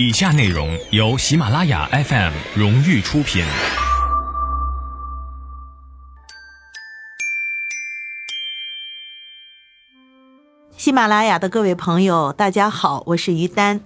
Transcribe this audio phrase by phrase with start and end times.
[0.00, 3.44] 以下内容由喜马拉雅 FM 荣誉出品。
[10.76, 13.80] 喜马拉雅的各位朋友，大家好，我是于丹。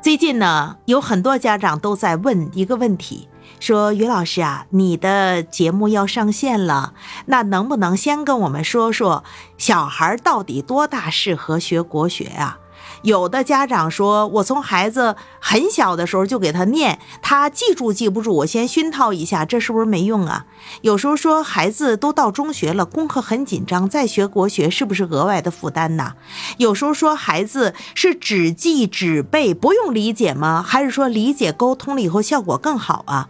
[0.00, 3.28] 最近呢，有很多家长都在问一个问题，
[3.60, 6.94] 说于老师啊，你的节目要上线了，
[7.26, 9.22] 那能不能先跟我们说说，
[9.58, 12.56] 小孩到底多大适合学国学呀？
[13.00, 20.46] 有的家长说，我从孩子很小的时候就给他念，他记住记不住，我先熏陶一下，这是不是没用啊？
[20.82, 26.12] 有时候说孩子都到中学了，功课很紧张，再学国学是不是额外的负担呢？
[26.58, 30.62] 有时候说孩子是只记只背，不用理解吗？
[30.62, 33.28] 还是说理解沟通了以后效果更好啊？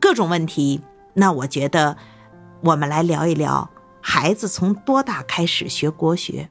[0.00, 0.80] 各种问题，
[1.14, 1.96] 那我觉得
[2.62, 3.70] 我们来聊一聊，
[4.00, 6.50] 孩子从多大开始学国学？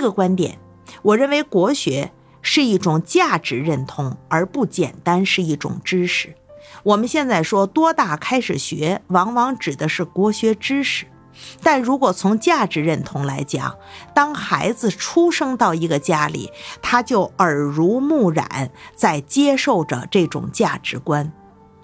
[0.00, 0.58] 一个观点，
[1.02, 6.34] 我认为国学是一种价值认同，而不简单是一种知识。
[6.82, 11.04] 我们现在说多大开始学，往往指的是国学知识。
[11.62, 13.76] 但如果从价值认同来讲，
[14.14, 21.30] 当孩子出生到一个家里，他就耳濡目染，在接受着这种价值观。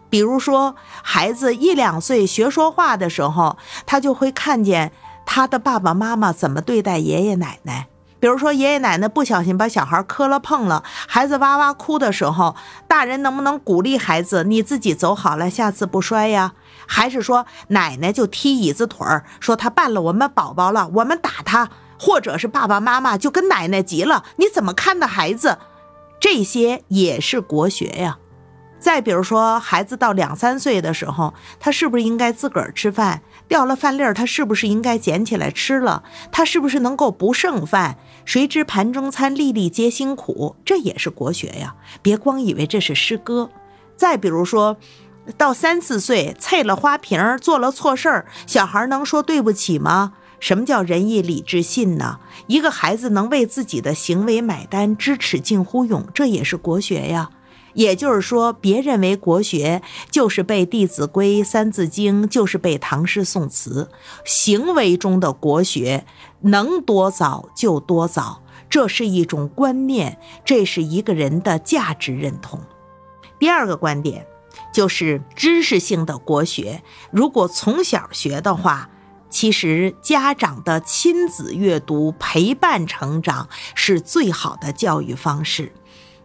[0.08, 4.92] 比如说，孩子一两岁学说话的时候，他就会看见。
[5.28, 7.88] 他的爸爸妈妈怎么对待爷爷奶奶？
[8.18, 12.56] 比如说，爷爷奶奶不小心把小孩磕了碰了，孩子哇哇哭的时候，
[12.88, 14.44] 大人能不能鼓励孩子？
[14.44, 16.54] 你自己走好了，下次不摔呀？
[16.86, 21.68] 还是说，奶奶就踢椅子腿儿，说他绊了我们宝宝了，我们打他？
[21.98, 25.58] 或者是爸爸妈妈就跟奶奶急了，你怎么看的孩子？
[26.20, 28.18] 这些也是国学呀。
[28.78, 33.22] 再比如说，孩子到两三岁的时候，他是不是应该自个儿吃饭？
[33.48, 36.02] 掉了饭粒儿，他是不是应该捡起来吃了？
[36.30, 37.96] 他是不是能够不剩饭？
[38.24, 41.74] 谁知盘中餐，粒粒皆辛苦，这也是国学呀！
[42.02, 43.50] 别光以为这是诗歌。
[43.96, 44.76] 再比如说，
[45.36, 50.12] 到三四岁，碎了花瓶，做了错事儿，小孩能说对不起吗？
[50.38, 52.18] 什么叫仁义礼智信呢？
[52.46, 57.30] 一个孩子能为自己的行为买单，知耻近乎勇，这也是国学呀。
[57.76, 63.90] 也就是说，别认为国学就是背《弟子规》《三字经》，就是背唐诗宋词。
[64.24, 66.06] 行为中的国学，
[66.40, 72.58] 能多早就多早，这是一种观念，这是一个人的价值认同。
[73.38, 74.26] 第二个观点
[74.72, 78.88] 就是知识性的国学，如果从小学的话，
[79.28, 85.72] 其实家长的亲子阅读陪伴成长是最好的教育方式。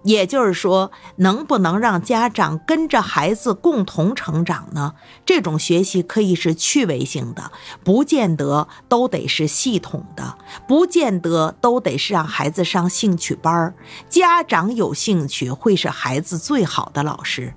[0.03, 4.95] 也就是说，能不能让家长跟着孩子共同成长呢？
[5.25, 7.51] 这种学习可以是趣味性的，
[7.83, 13.73] 不见得都得是系统的，不见得都得是让孩子上兴趣班儿。
[14.09, 17.53] 家长有兴趣会是孩子最好的老师。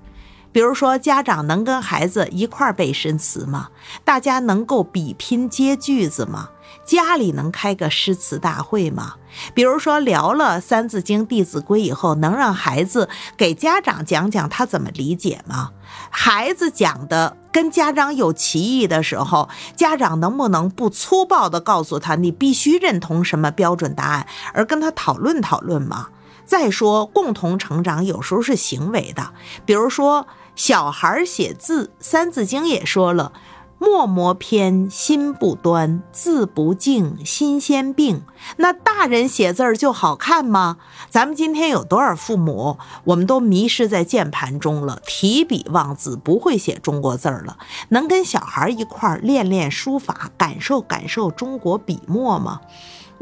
[0.55, 3.67] 比如说，家长能跟孩子一块儿背诗词吗？
[4.05, 6.47] 大家能够比拼接句子吗？
[6.85, 9.15] 家里能开个诗词大会吗？
[9.53, 15.71] 比如说聊了《三字经》《弟子规》以后，能让孩子给家长讲讲他怎么理解吗？
[16.09, 26.07] 孩子讲的跟家长有歧义的时候，家长能不能不粗暴的告诉他你必须认同什么标准答案，而跟他讨论讨论吗？
[26.45, 29.33] 再说共同成长有时候是行为的，
[29.65, 33.33] 比如说小孩写字，《三字经》也说了。
[33.77, 38.23] 墨磨偏，心不端；字不净，心先病。
[38.55, 40.77] 那大人写字儿就好看吗？
[41.09, 47.57] 咱们今天有多少父母，我们都迷失在键盘中了，提笔忘字，不会写中国字儿了。
[47.89, 52.61] 能跟小孩一块儿练练书法，感受感受中国笔墨吗？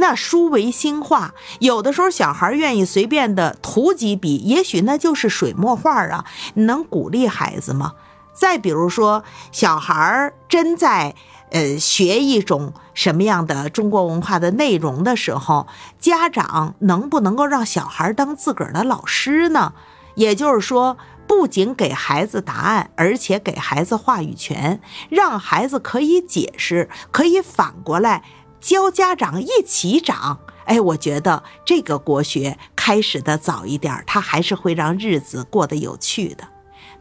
[0.03, 6.25] 那书为心画，有的时候小孩愿意随便的涂几笔，也许那就是水墨画啊。
[6.55, 7.93] 你能鼓励孩子吗？
[8.33, 11.15] 再比如说，小孩真在
[11.51, 15.67] 呃学一种什么样的中国文化的内容的时候，
[16.01, 19.71] 家长能不能够让小孩当自个儿的老师呢？
[20.15, 28.21] 也就是说，不仅给孩子答案，而且给孩子话语权，让孩子可以解释，可以反过来
[28.63, 30.39] 教家长一起长。
[30.65, 36.47] 哎，我觉得这个国学开始的早一点，它还是会让日子过得有趣的。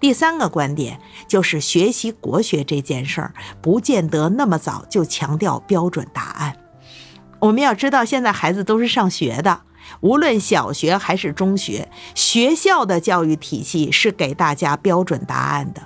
[0.00, 3.32] 第三个观点就是学习国学这件事儿，
[3.62, 6.56] 不见得那么早就强调标准答案。
[7.38, 9.60] 我们要知道，现在孩子都是上学的，
[10.00, 15.82] 无论小学还是中学，学校的教育体系是给大家标准答案的，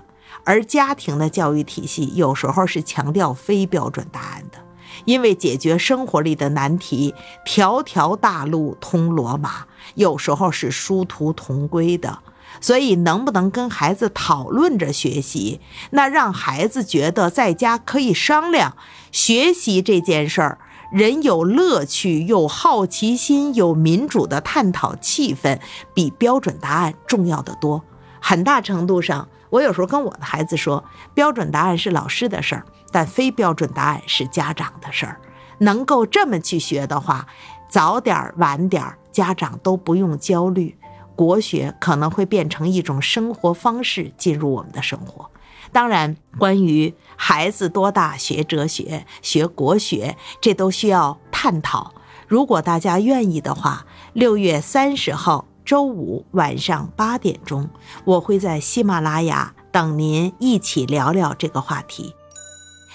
[0.46, 4.65] 而家庭的教育体系有时候是强调非标准答案的。
[5.04, 7.14] 因为解决生活里的难题，
[7.44, 12.20] 条条大路通罗马，有时候是殊途同归的。
[12.60, 15.60] 所以，能不能跟孩子讨论着学习？
[15.90, 18.76] 那让孩子觉得在家可以商量
[19.12, 20.58] 学习这件事儿，
[20.90, 25.60] 人有乐趣、有好奇心、有民主的探讨气氛，
[25.92, 27.84] 比标准答案重要的多。
[28.20, 30.84] 很大程度上，我有时候跟我的孩子说，
[31.14, 32.64] 标准答案是老师的事儿。
[32.92, 35.20] 但非标准答案是家长的事儿，
[35.58, 37.26] 能够这么去学的话，
[37.68, 40.78] 早点儿晚点儿家长都不用焦虑。
[41.14, 45.30] 国学可能会变成一种生活方式进入我们的生活。
[45.72, 51.92] 当然，关于孩子多大学哲学、学国学，这都需要探讨。
[52.26, 53.84] 如果大家愿意的话，
[54.14, 57.68] 六月三十号周五晚上八点钟，
[58.04, 62.14] 我会在喜马拉雅等您一起聊聊这个话题。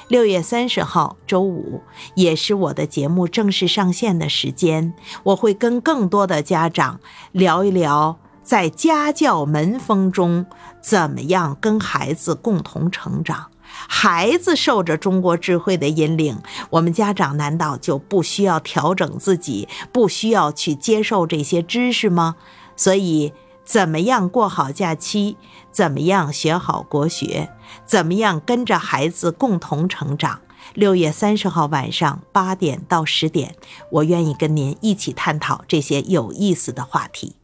[0.08, 1.82] 六月三十号周五，
[2.16, 4.94] 也是我的节目正式上线的时间。
[5.24, 7.02] 我会跟更多的家长
[7.34, 10.46] 聊一聊，在家教门风中，
[10.82, 13.51] 怎么样跟孩子共同成长。
[13.88, 16.38] 孩子受着中国智慧的引领，
[16.70, 22.36] 我们家长难道就不需要调整自己，不需要去接受这些知识吗？
[22.76, 23.34] 所以。
[23.64, 25.38] 怎么样过好假期？
[25.72, 27.52] 怎么样学好国学？
[27.86, 30.42] 怎么样跟着孩子共同成长？
[30.74, 33.56] 六月三十号晚上八点到十点，
[33.92, 37.36] 我愿意跟您一起探讨这些有意思的话题。